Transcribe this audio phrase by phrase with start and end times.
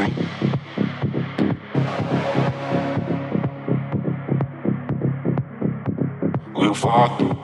[0.00, 0.12] I'm
[6.74, 7.37] just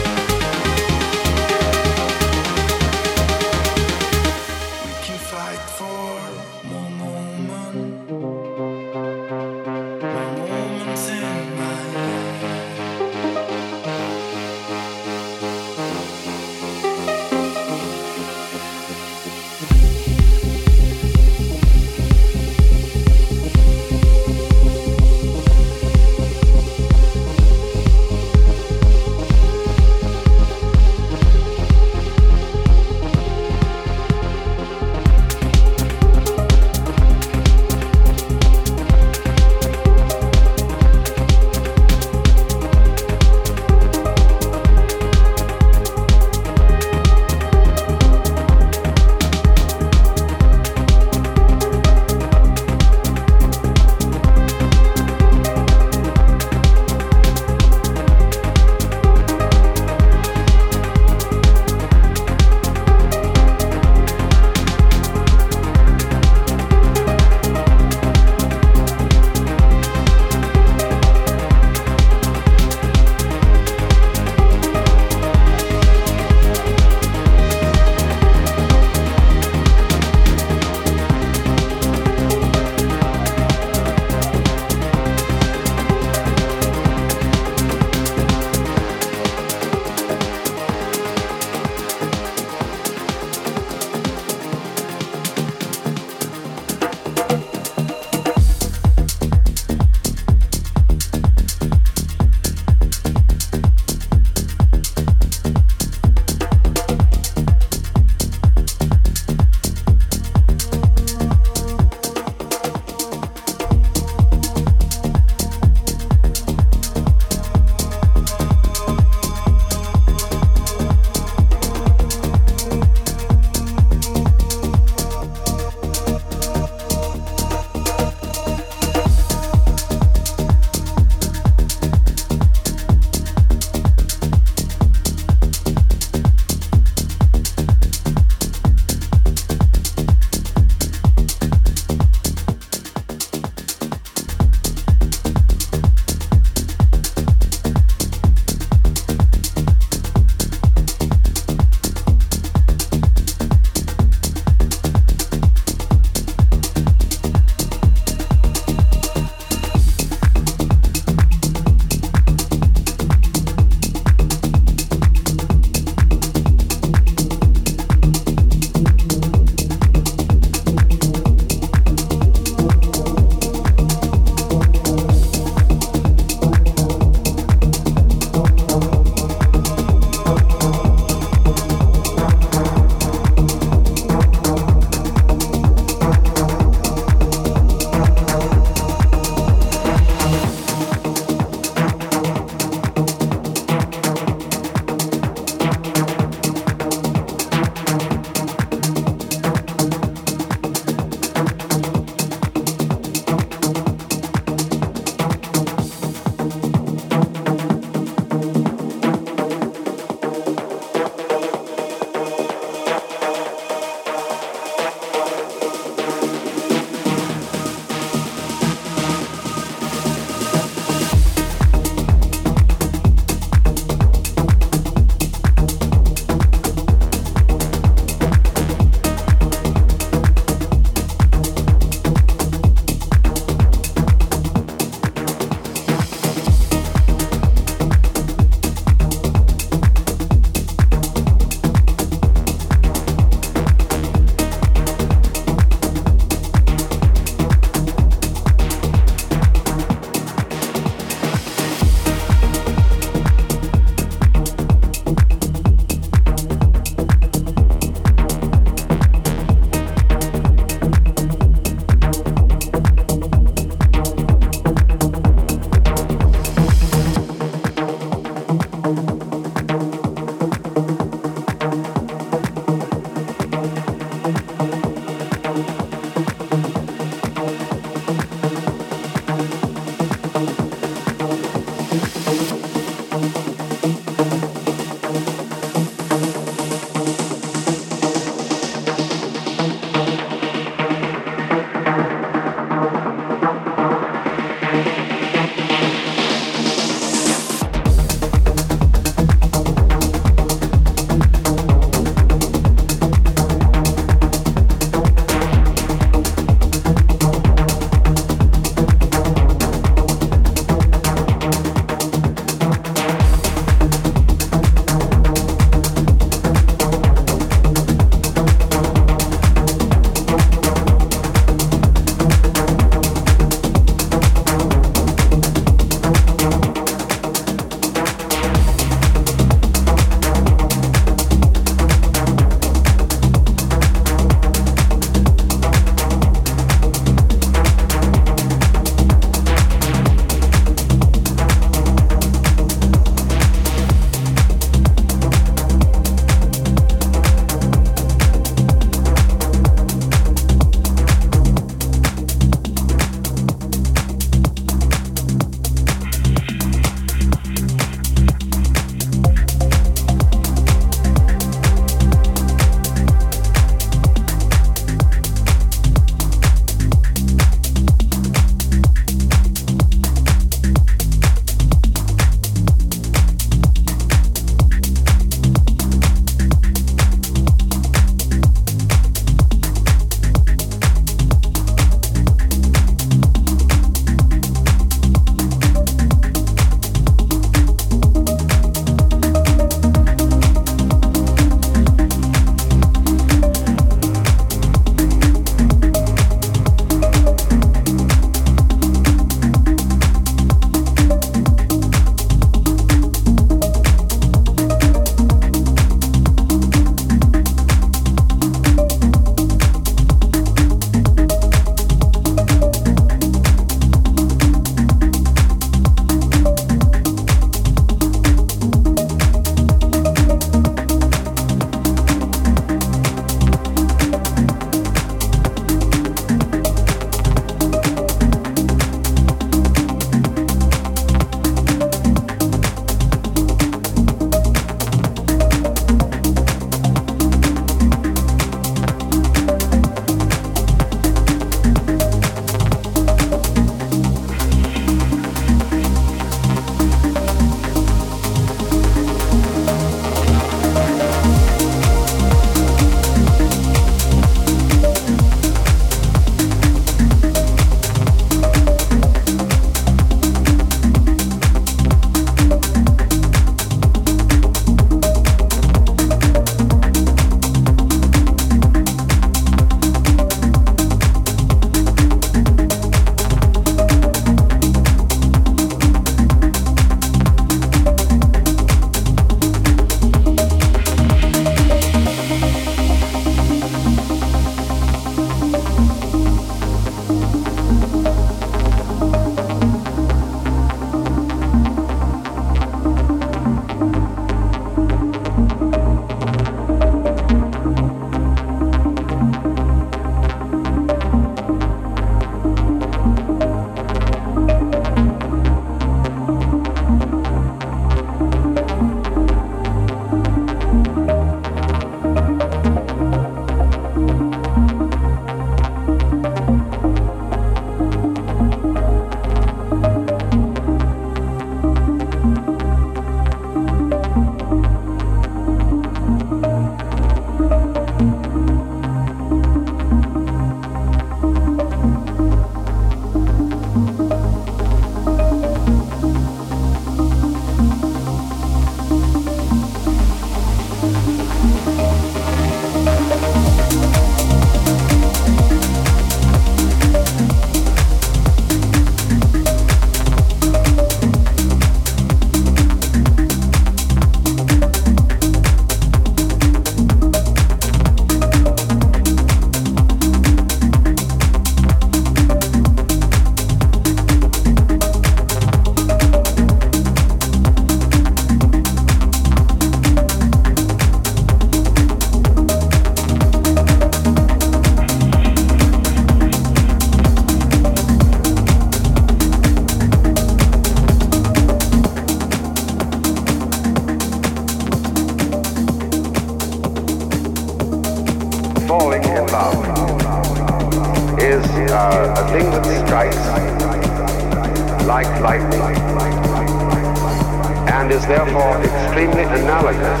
[597.98, 600.00] Is therefore extremely analogous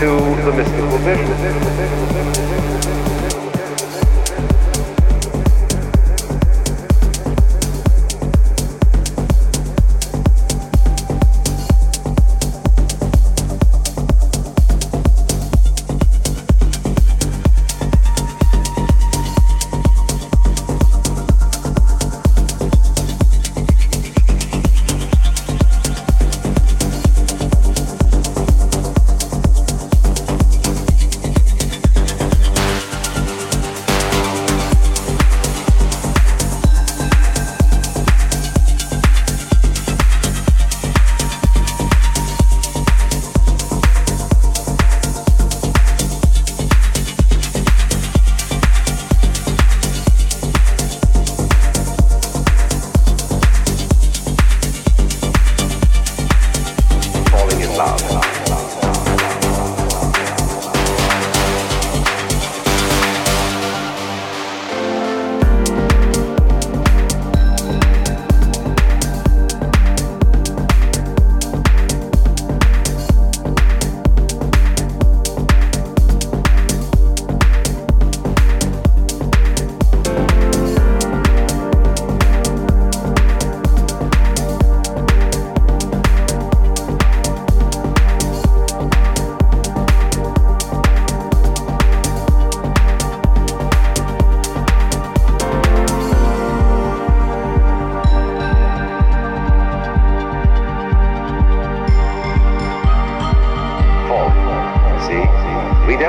[0.00, 0.08] to
[0.44, 2.41] the mystical vision.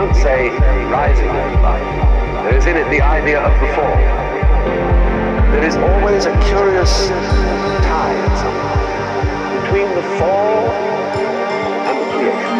[0.03, 0.49] don't say
[0.89, 2.43] rising in.
[2.43, 3.95] There is in it the idea of the fall.
[5.53, 7.07] There is always a curious
[7.87, 8.13] tie
[9.61, 10.71] between the fall
[11.87, 12.59] and the creation.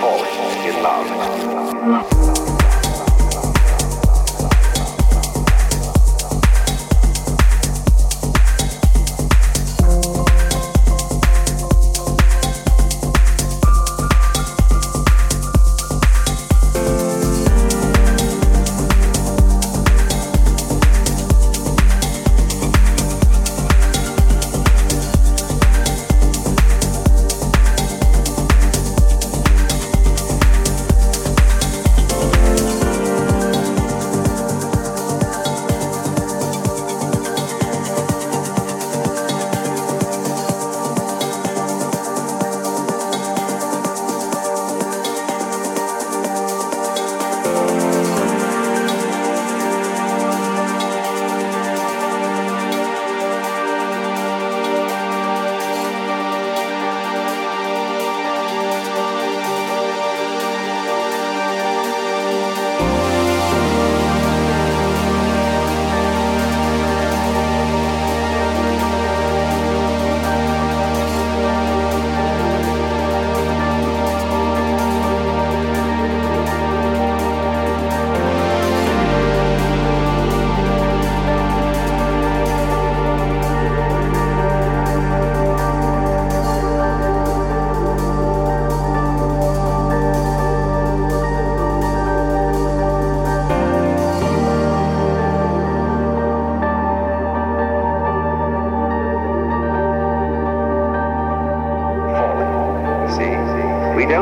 [0.00, 2.11] falling in love.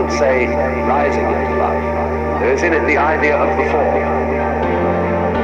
[0.01, 2.41] don't say rising into love.
[2.41, 4.01] There is in it the idea of the fall.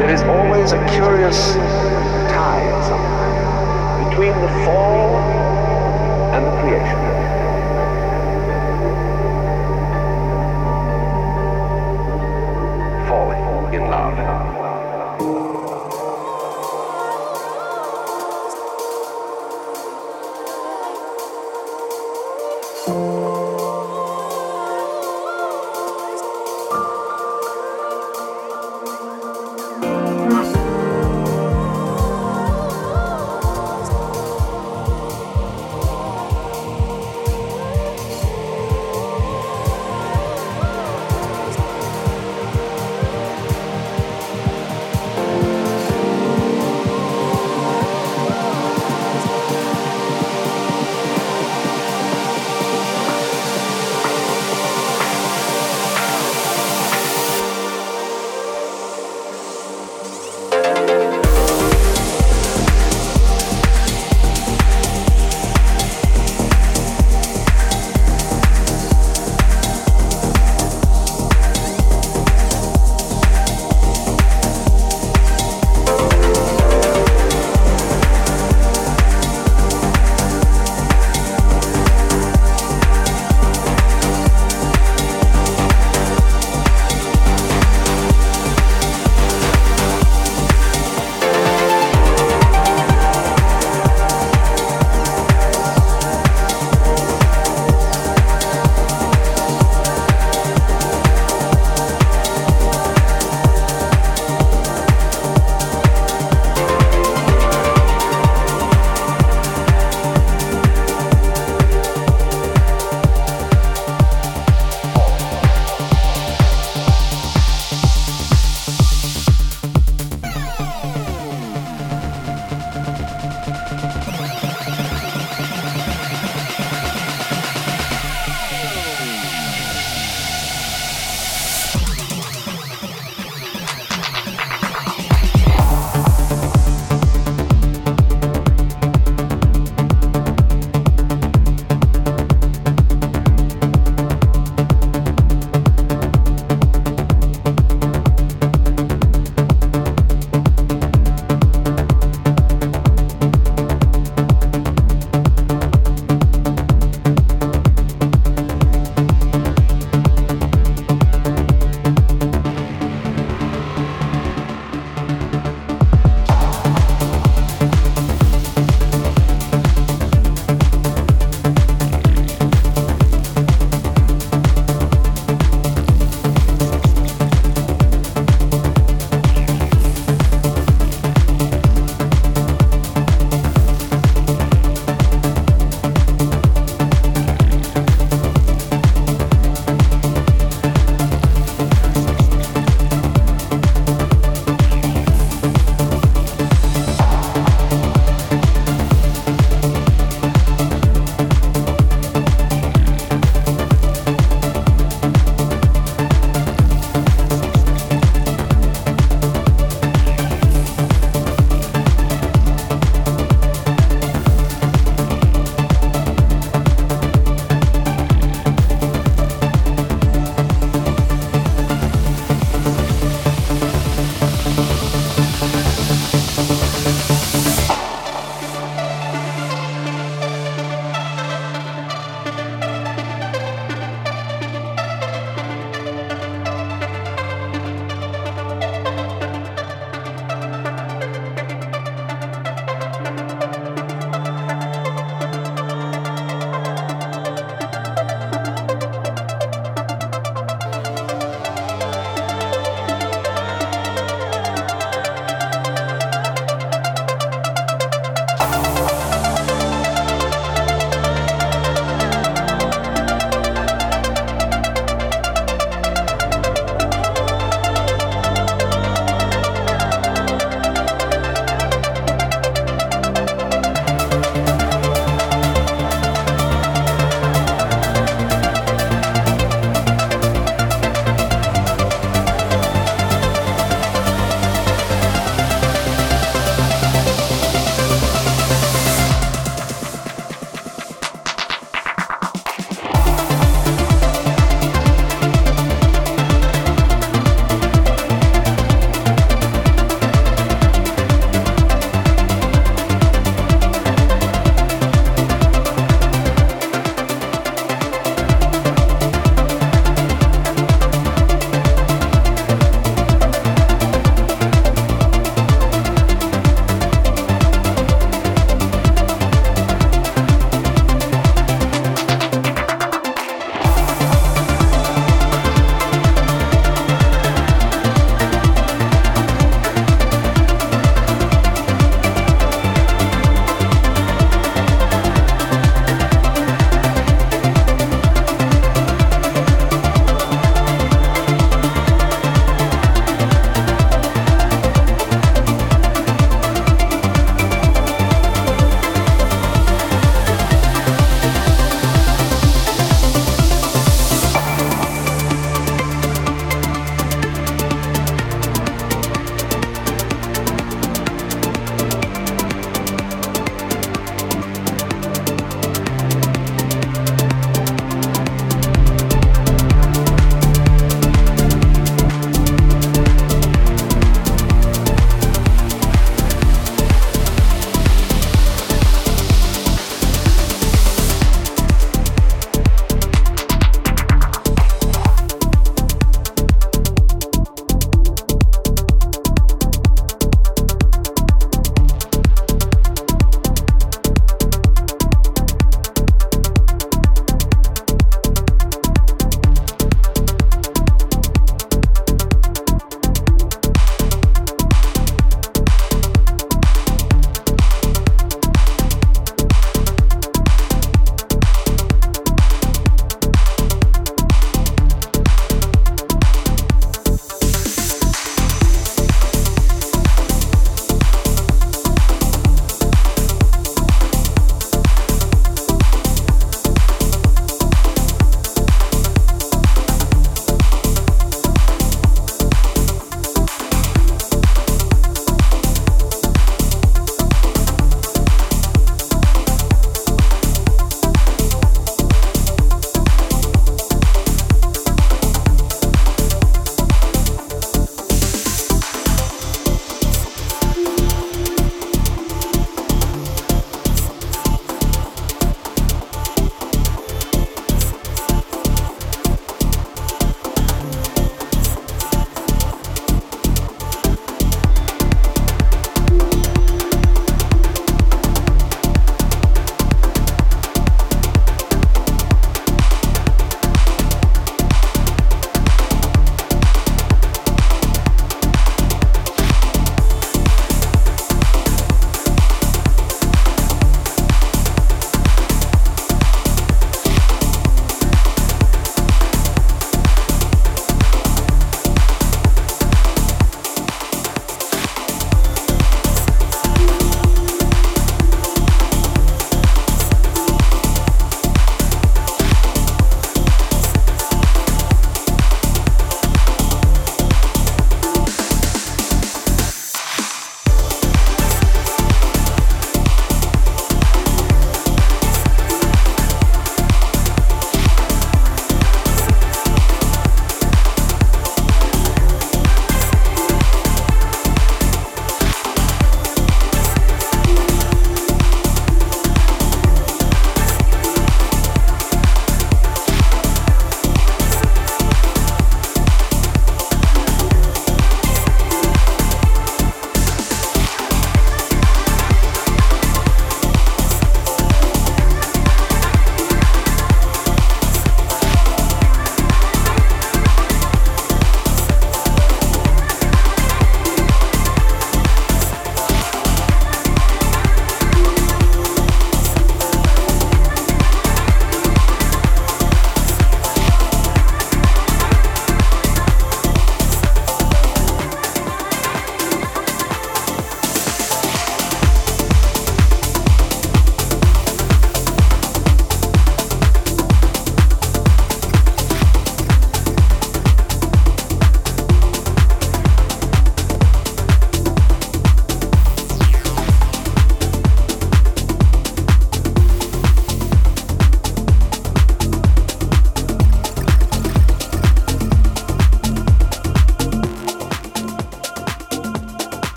[0.00, 1.54] There is always a curious
[2.34, 5.18] tie somehow between the fall
[6.34, 7.19] and the creation.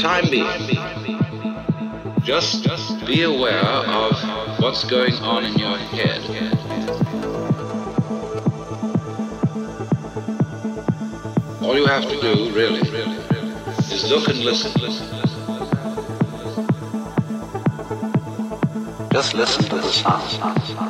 [0.00, 0.46] Time being,
[2.22, 4.16] just be aware of
[4.58, 6.22] what's going on in your head.
[11.62, 14.72] All you have to do, really, is look and listen.
[19.12, 20.89] Just listen to the sound.